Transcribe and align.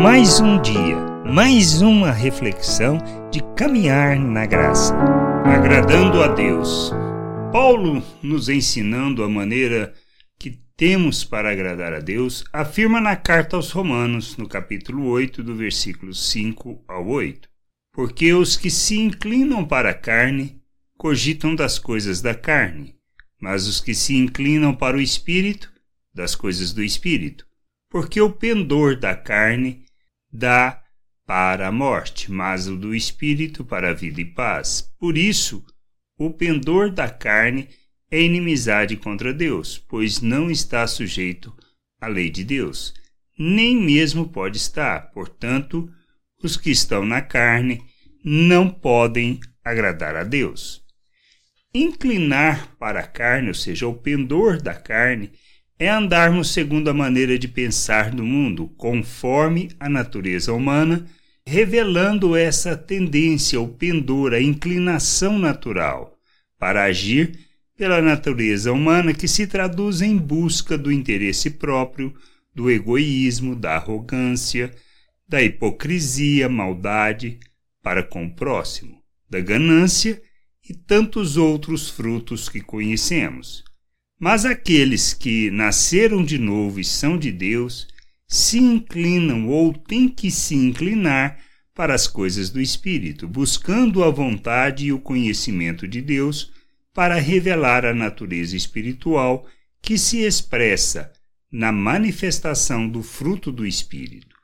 Mais 0.00 0.38
um 0.38 0.62
dia, 0.62 0.96
mais 1.26 1.82
uma 1.82 2.12
reflexão 2.12 2.98
de 3.32 3.42
caminhar 3.56 4.16
na 4.16 4.46
graça, 4.46 4.94
agradando 5.44 6.22
a 6.22 6.28
Deus. 6.28 6.92
Paulo, 7.50 8.00
nos 8.22 8.48
ensinando 8.48 9.24
a 9.24 9.28
maneira 9.28 9.92
que 10.38 10.62
temos 10.76 11.24
para 11.24 11.50
agradar 11.50 11.92
a 11.92 11.98
Deus, 11.98 12.44
afirma 12.52 13.00
na 13.00 13.16
carta 13.16 13.56
aos 13.56 13.72
Romanos, 13.72 14.36
no 14.36 14.48
capítulo 14.48 15.04
8, 15.08 15.42
do 15.42 15.56
versículo 15.56 16.14
5 16.14 16.84
ao 16.86 17.08
8: 17.08 17.48
Porque 17.92 18.32
os 18.32 18.56
que 18.56 18.70
se 18.70 18.96
inclinam 18.96 19.64
para 19.64 19.90
a 19.90 19.94
carne 19.94 20.62
cogitam 20.96 21.56
das 21.56 21.76
coisas 21.76 22.22
da 22.22 22.36
carne, 22.36 22.94
mas 23.40 23.66
os 23.66 23.80
que 23.80 23.96
se 23.96 24.16
inclinam 24.16 24.72
para 24.72 24.96
o 24.96 25.00
espírito, 25.00 25.72
das 26.14 26.36
coisas 26.36 26.72
do 26.72 26.84
espírito 26.84 27.48
porque 27.88 28.20
o 28.20 28.30
pendor 28.30 28.96
da 28.96 29.14
carne 29.14 29.84
dá 30.32 30.82
para 31.26 31.68
a 31.68 31.72
morte, 31.72 32.30
mas 32.30 32.66
o 32.66 32.76
do 32.76 32.94
espírito 32.94 33.64
para 33.64 33.90
a 33.90 33.94
vida 33.94 34.20
e 34.20 34.24
paz. 34.24 34.90
Por 34.98 35.18
isso, 35.18 35.64
o 36.18 36.30
pendor 36.30 36.90
da 36.90 37.08
carne 37.08 37.68
é 38.10 38.20
inimizade 38.20 38.96
contra 38.96 39.32
Deus, 39.32 39.78
pois 39.78 40.20
não 40.20 40.50
está 40.50 40.86
sujeito 40.86 41.54
à 42.00 42.06
lei 42.06 42.30
de 42.30 42.44
Deus, 42.44 42.94
nem 43.38 43.76
mesmo 43.76 44.28
pode 44.28 44.56
estar. 44.56 45.10
Portanto, 45.12 45.88
os 46.42 46.56
que 46.56 46.70
estão 46.70 47.04
na 47.04 47.20
carne 47.20 47.82
não 48.24 48.68
podem 48.68 49.38
agradar 49.64 50.16
a 50.16 50.24
Deus. 50.24 50.82
Inclinar 51.74 52.74
para 52.78 53.00
a 53.00 53.06
carne, 53.06 53.48
ou 53.48 53.54
seja, 53.54 53.86
o 53.86 53.94
pendor 53.94 54.60
da 54.60 54.74
carne, 54.74 55.32
é 55.78 55.88
andarmos 55.88 56.52
segundo 56.52 56.88
a 56.88 56.94
maneira 56.94 57.38
de 57.38 57.46
pensar 57.46 58.10
do 58.10 58.24
mundo, 58.24 58.68
conforme 58.76 59.70
a 59.78 59.88
natureza 59.88 60.52
humana, 60.52 61.06
revelando 61.46 62.36
essa 62.36 62.76
tendência, 62.76 63.60
o 63.60 63.68
pendor, 63.68 64.34
a 64.34 64.40
inclinação 64.40 65.38
natural 65.38 66.18
para 66.58 66.84
agir 66.84 67.38
pela 67.76 68.02
natureza 68.02 68.72
humana 68.72 69.14
que 69.14 69.28
se 69.28 69.46
traduz 69.46 70.02
em 70.02 70.16
busca 70.16 70.76
do 70.76 70.90
interesse 70.90 71.50
próprio, 71.50 72.12
do 72.52 72.68
egoísmo, 72.68 73.54
da 73.54 73.76
arrogância, 73.76 74.74
da 75.28 75.40
hipocrisia, 75.40 76.48
maldade 76.48 77.38
para 77.80 78.02
com 78.02 78.26
o 78.26 78.34
próximo, 78.34 79.00
da 79.30 79.40
ganância 79.40 80.20
e 80.68 80.74
tantos 80.74 81.36
outros 81.36 81.88
frutos 81.88 82.48
que 82.48 82.60
conhecemos. 82.60 83.67
Mas 84.18 84.44
aqueles 84.44 85.14
que 85.14 85.50
nasceram 85.50 86.24
de 86.24 86.38
novo 86.38 86.80
e 86.80 86.84
são 86.84 87.16
de 87.16 87.30
Deus 87.30 87.86
se 88.26 88.58
inclinam 88.58 89.48
ou 89.48 89.72
têm 89.72 90.08
que 90.08 90.30
se 90.30 90.54
inclinar 90.54 91.38
para 91.72 91.94
as 91.94 92.08
coisas 92.08 92.50
do 92.50 92.60
Espírito, 92.60 93.28
buscando 93.28 94.02
a 94.02 94.10
vontade 94.10 94.86
e 94.86 94.92
o 94.92 94.98
conhecimento 94.98 95.86
de 95.86 96.02
Deus 96.02 96.52
para 96.92 97.14
revelar 97.20 97.86
a 97.86 97.94
natureza 97.94 98.56
espiritual 98.56 99.46
que 99.80 99.96
se 99.96 100.18
expressa 100.18 101.12
na 101.50 101.70
manifestação 101.70 102.88
do 102.88 103.02
fruto 103.02 103.52
do 103.52 103.64
Espírito. 103.64 104.36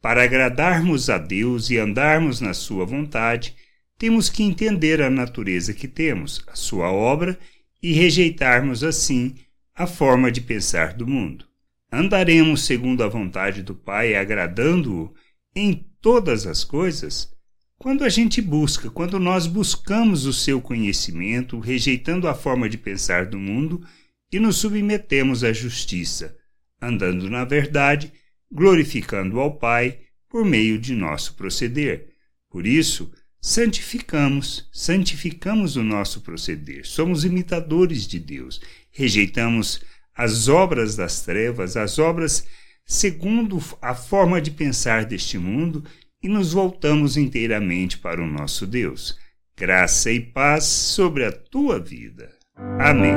Para 0.00 0.24
agradarmos 0.24 1.10
a 1.10 1.18
Deus 1.18 1.68
e 1.68 1.76
andarmos 1.76 2.40
na 2.40 2.54
Sua 2.54 2.86
vontade, 2.86 3.54
temos 3.98 4.30
que 4.30 4.42
entender 4.42 5.02
a 5.02 5.10
natureza 5.10 5.74
que 5.74 5.86
temos, 5.86 6.42
a 6.46 6.56
Sua 6.56 6.90
obra 6.90 7.38
e 7.58 7.59
rejeitarmos 7.82 8.84
assim 8.84 9.34
a 9.74 9.86
forma 9.86 10.30
de 10.30 10.40
pensar 10.40 10.94
do 10.94 11.06
mundo. 11.06 11.46
Andaremos 11.90 12.64
segundo 12.64 13.02
a 13.02 13.08
vontade 13.08 13.62
do 13.62 13.74
Pai, 13.74 14.14
agradando-o 14.14 15.12
em 15.54 15.86
todas 16.00 16.46
as 16.46 16.62
coisas? 16.62 17.32
Quando 17.78 18.04
a 18.04 18.08
gente 18.08 18.42
busca, 18.42 18.90
quando 18.90 19.18
nós 19.18 19.46
buscamos 19.46 20.26
o 20.26 20.32
seu 20.32 20.60
conhecimento, 20.60 21.58
rejeitando 21.58 22.28
a 22.28 22.34
forma 22.34 22.68
de 22.68 22.76
pensar 22.76 23.26
do 23.26 23.38
mundo 23.38 23.82
e 24.30 24.38
nos 24.38 24.58
submetemos 24.58 25.42
à 25.42 25.52
justiça, 25.52 26.36
andando 26.80 27.28
na 27.30 27.44
verdade, 27.44 28.12
glorificando 28.52 29.40
ao 29.40 29.56
Pai 29.56 29.98
por 30.28 30.44
meio 30.44 30.78
de 30.78 30.94
nosso 30.94 31.34
proceder. 31.34 32.10
Por 32.50 32.66
isso, 32.66 33.10
santificamos, 33.40 34.68
santificamos 34.72 35.76
o 35.76 35.82
nosso 35.82 36.20
proceder. 36.20 36.86
Somos 36.86 37.24
imitadores 37.24 38.06
de 38.06 38.18
Deus. 38.18 38.60
Rejeitamos 38.90 39.80
as 40.14 40.48
obras 40.48 40.96
das 40.96 41.22
trevas, 41.22 41.76
as 41.76 41.98
obras 41.98 42.46
segundo 42.84 43.62
a 43.80 43.94
forma 43.94 44.40
de 44.40 44.50
pensar 44.50 45.04
deste 45.04 45.38
mundo 45.38 45.84
e 46.22 46.28
nos 46.28 46.52
voltamos 46.52 47.16
inteiramente 47.16 47.96
para 47.96 48.22
o 48.22 48.26
nosso 48.26 48.66
Deus. 48.66 49.16
Graça 49.56 50.10
e 50.10 50.20
paz 50.20 50.64
sobre 50.64 51.24
a 51.24 51.32
tua 51.32 51.78
vida. 51.78 52.30
Amém. 52.78 53.14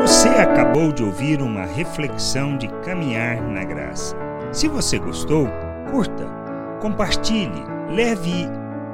Você 0.00 0.28
acabou 0.28 0.92
de 0.92 1.02
ouvir 1.02 1.42
uma 1.42 1.66
reflexão 1.66 2.56
de 2.56 2.68
caminhar 2.82 3.42
na 3.42 3.64
graça. 3.64 4.16
Se 4.52 4.66
você 4.66 4.98
gostou, 4.98 5.46
curta, 5.90 6.26
compartilhe, 6.80 7.62
leve 7.90 8.46